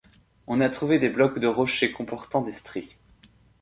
On 0.47 0.61
a 0.61 0.69
trouvé 0.69 0.97
des 0.97 1.09
blocs 1.09 1.37
de 1.37 1.45
rocher 1.45 1.91
comportant 1.91 2.41
des 2.41 2.51
stries. 2.51 2.95